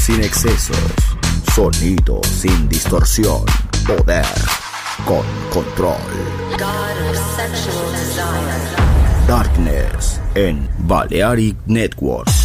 [0.00, 0.76] Sin excesos,
[1.54, 3.44] sonido sin distorsión,
[3.86, 4.24] poder
[5.04, 5.96] con control.
[9.26, 12.39] Darkness en Balearic Network.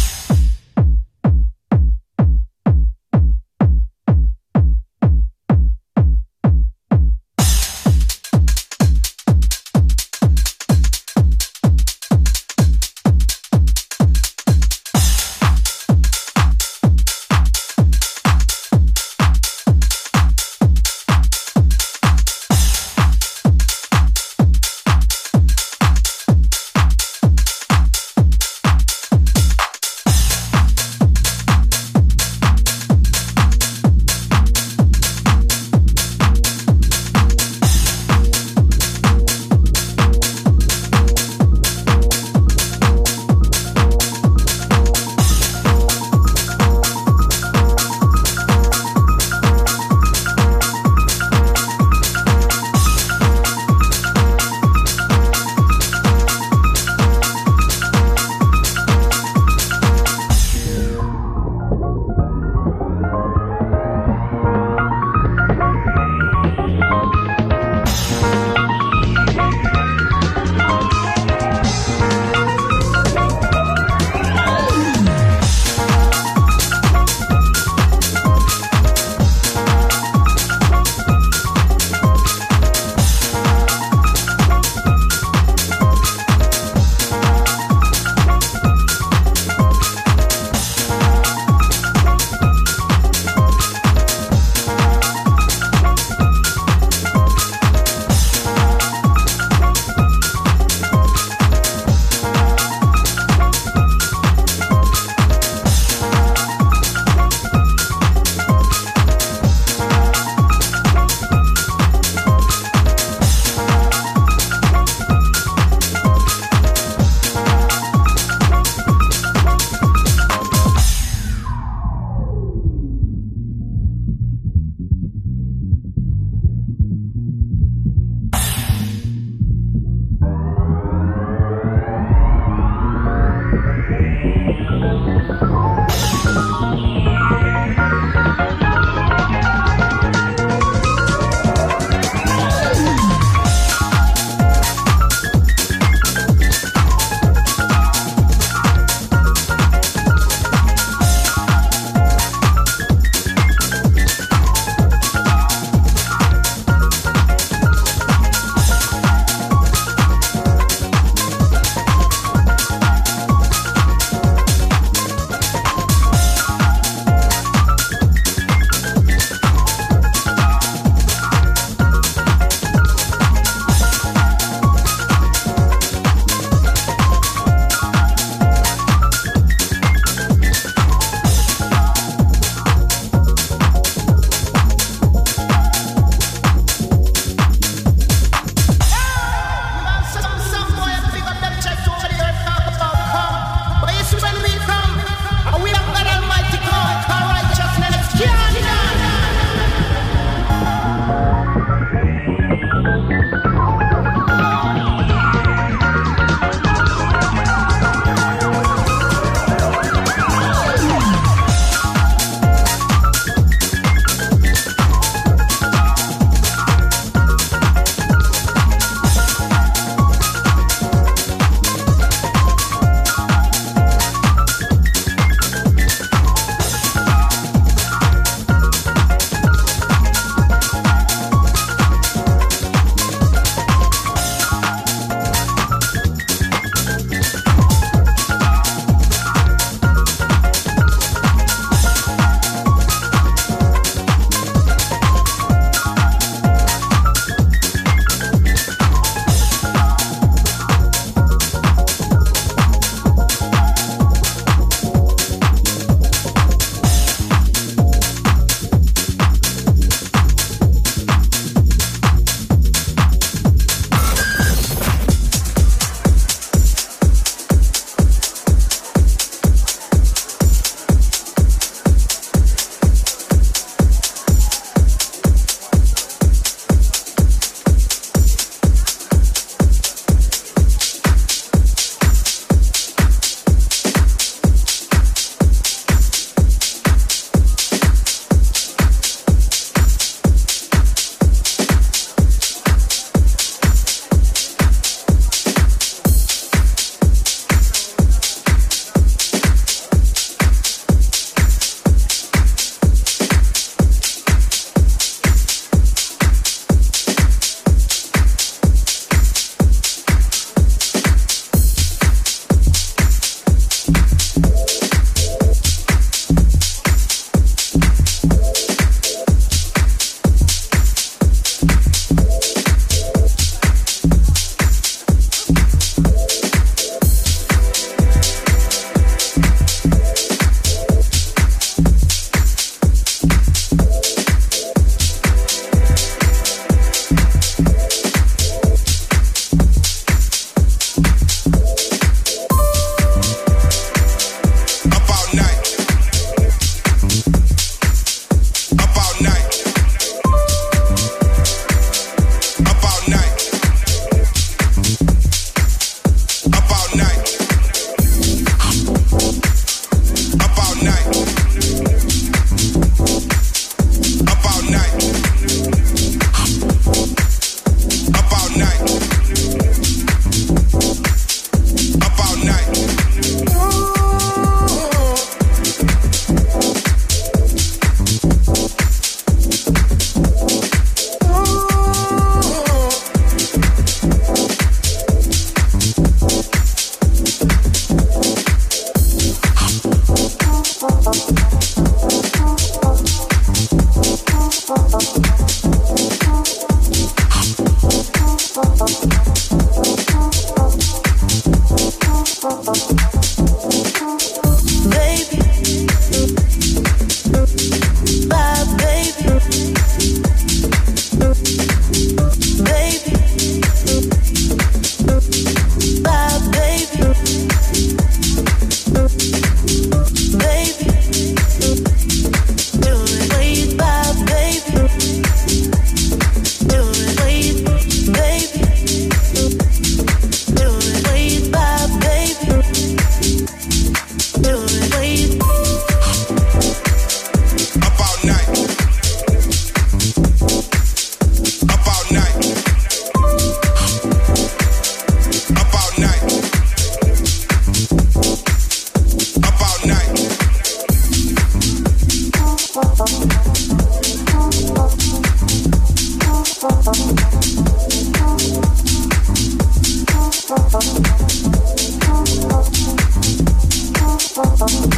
[464.68, 464.95] song.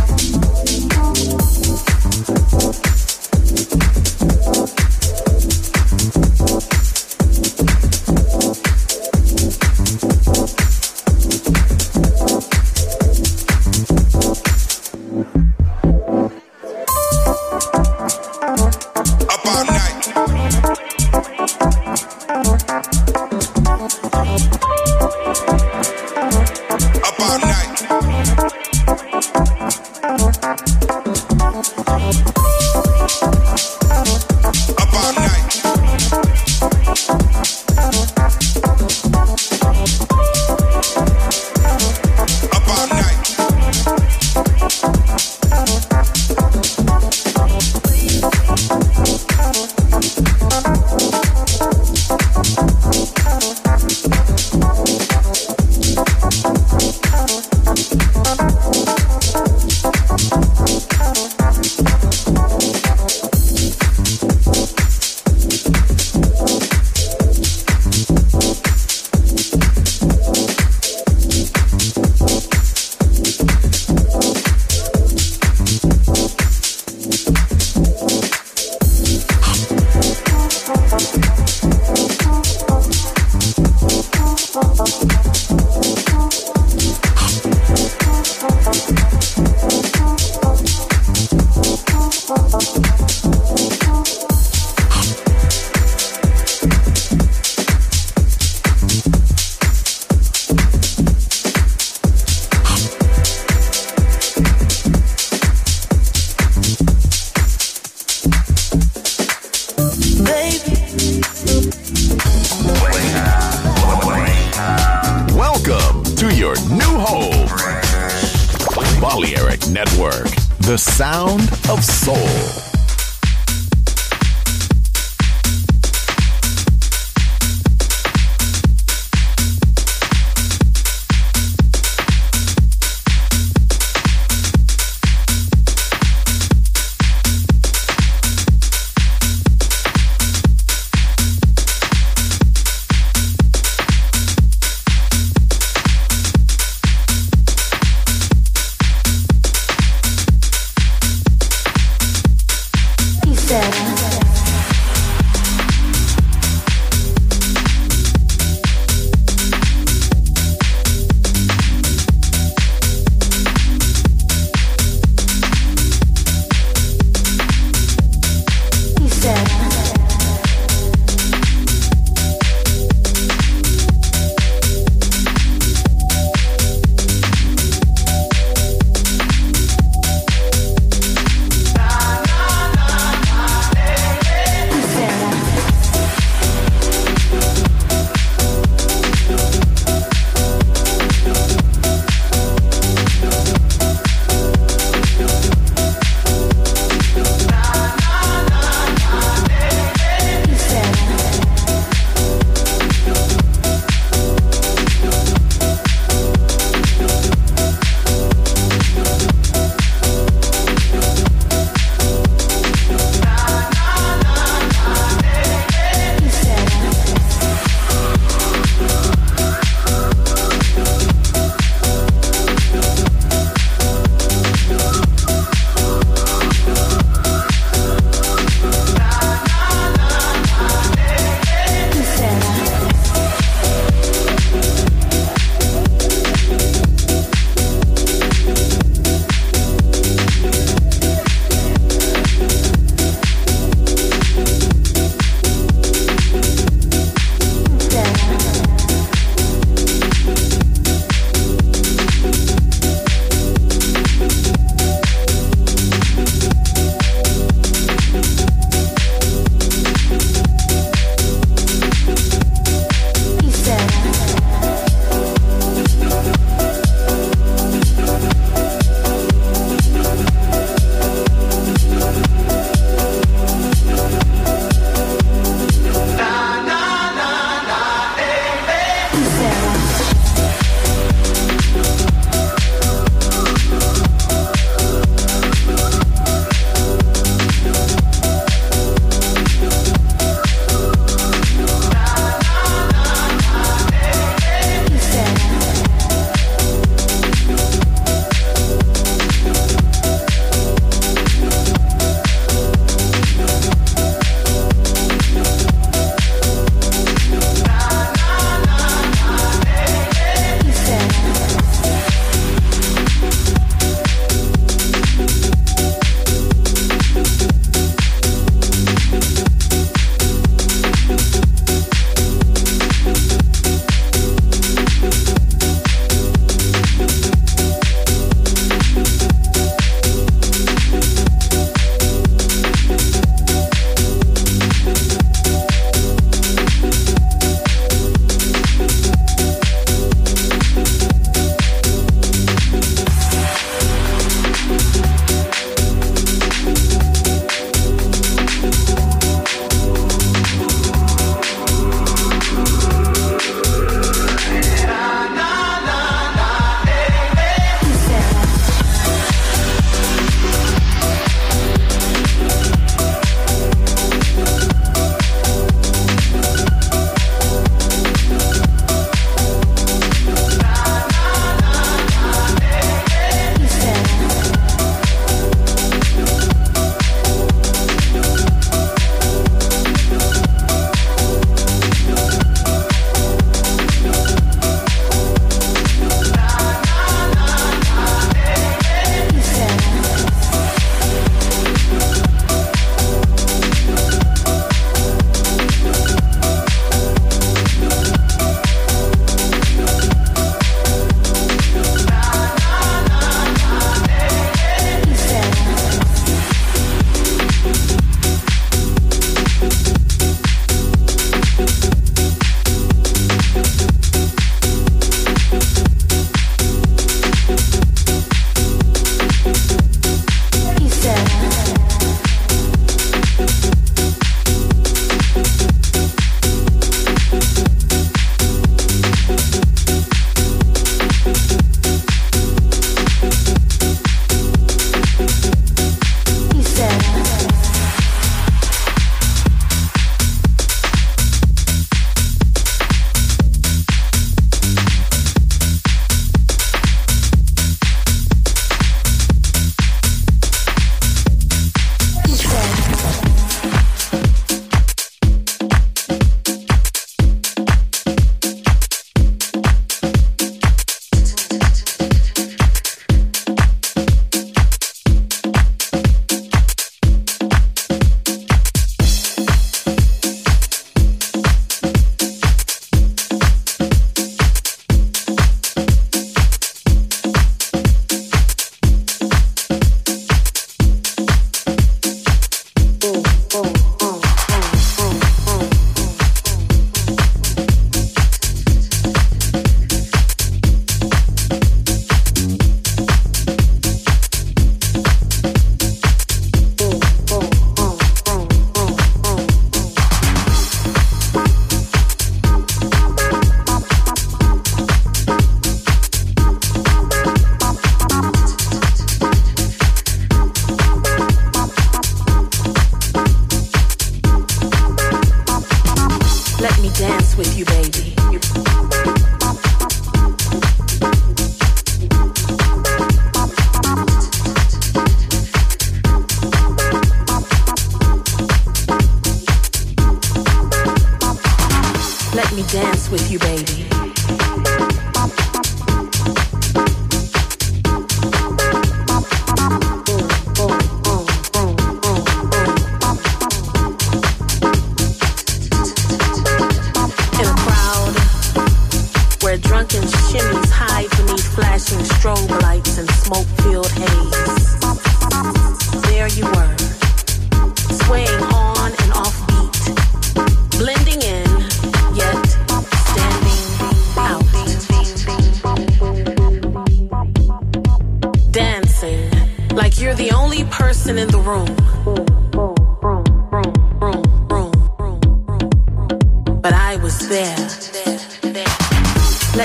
[120.69, 122.78] The sound of soul.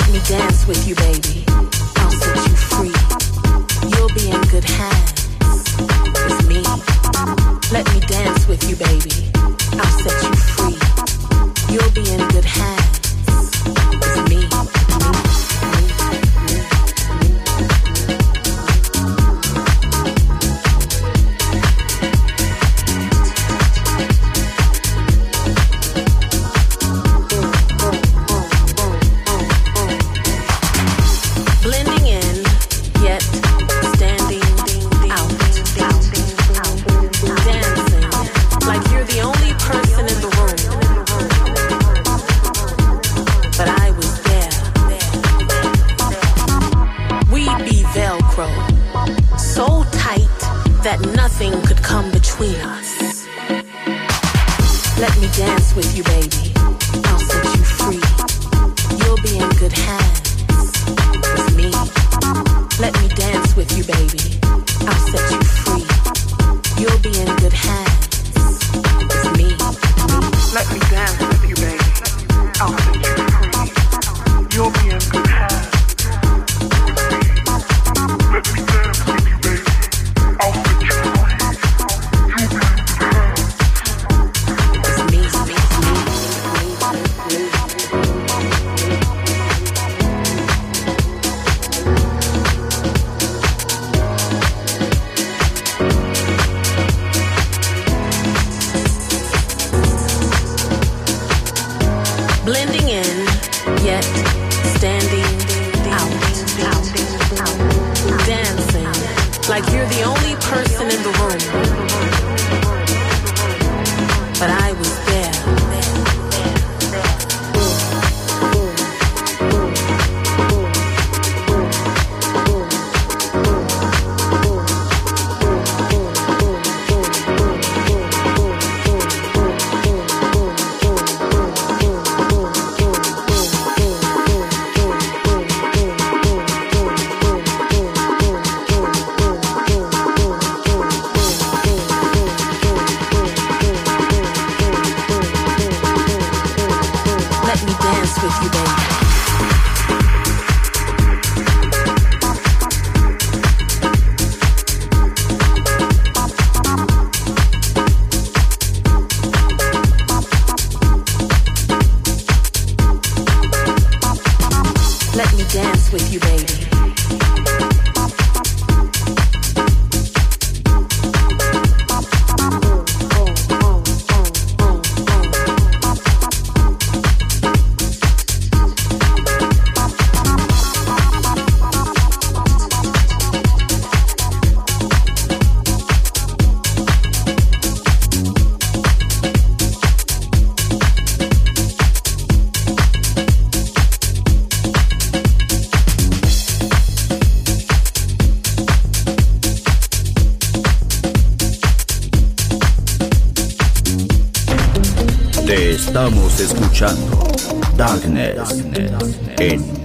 [0.03, 1.45] Let me dance with you, baby.
[1.47, 2.93] I'll set you free.
[3.89, 5.77] You'll be in good hands
[6.27, 6.61] with me.
[7.71, 9.31] Let me dance with you, baby.
[9.79, 11.73] I'll set you free.
[11.73, 13.02] You'll be in good hands.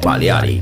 [0.08, 0.57] 法利亚里。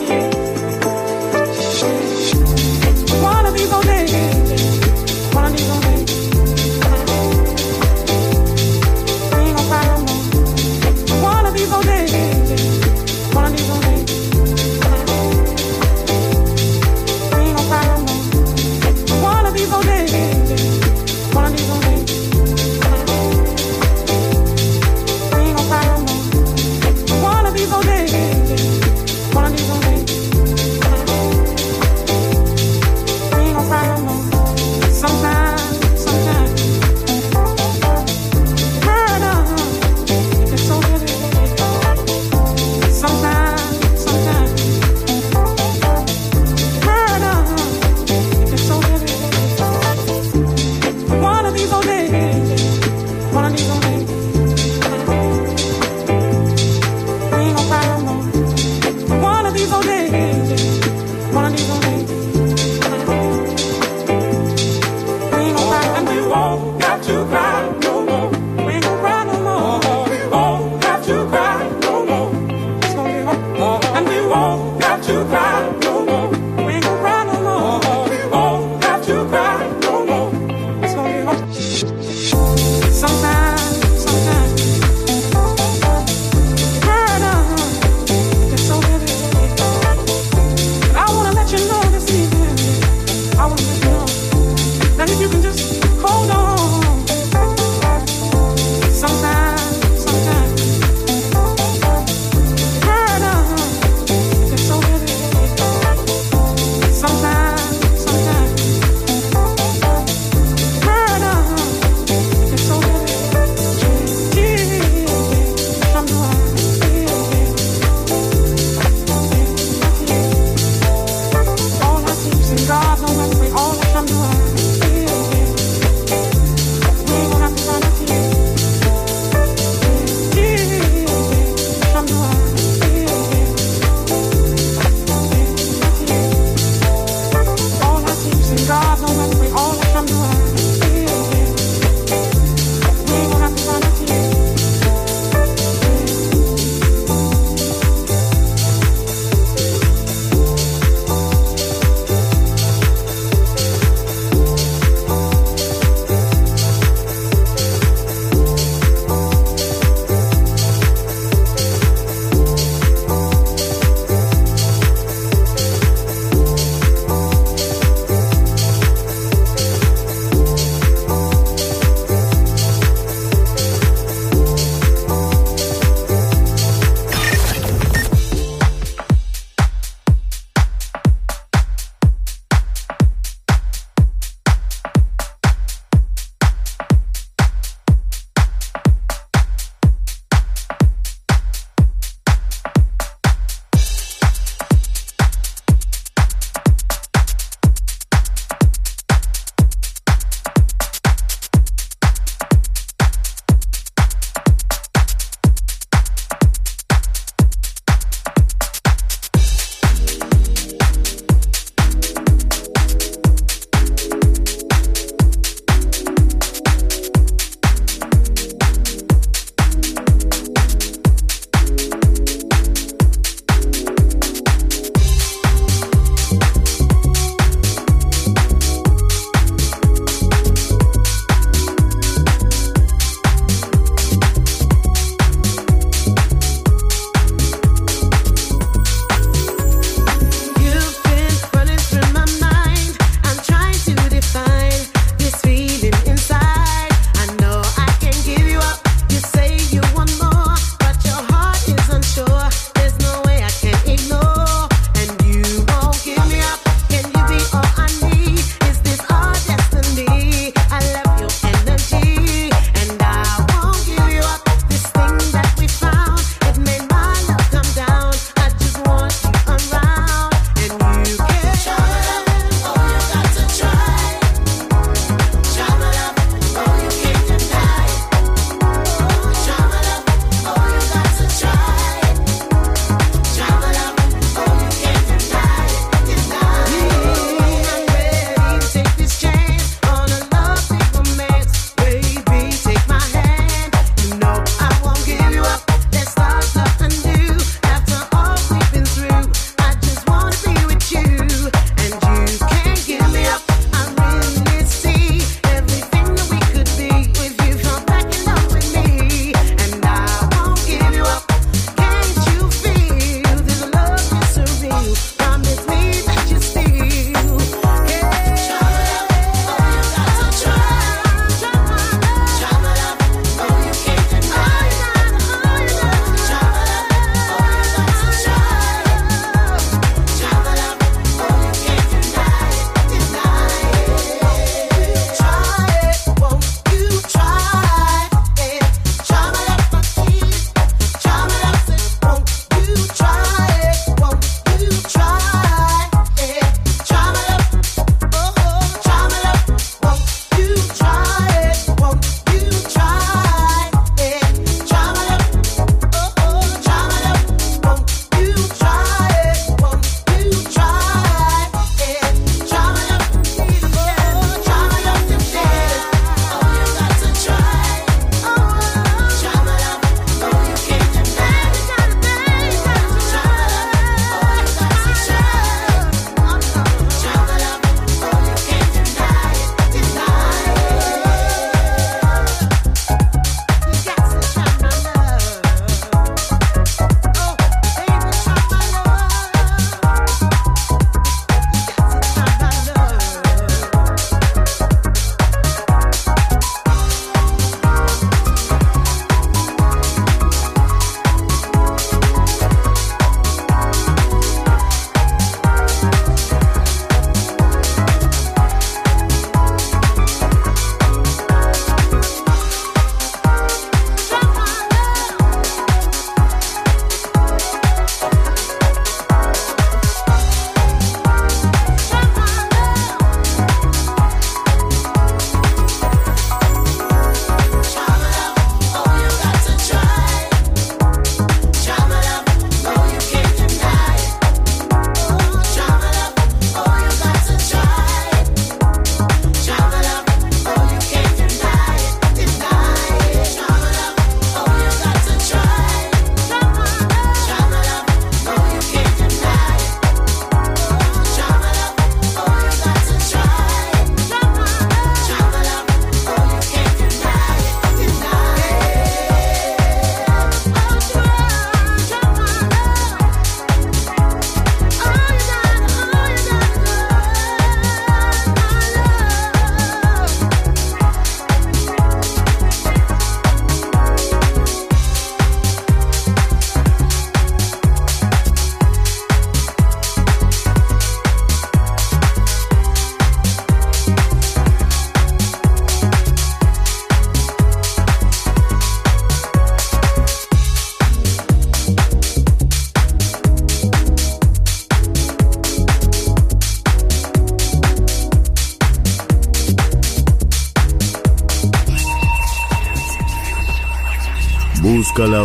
[0.00, 0.23] you.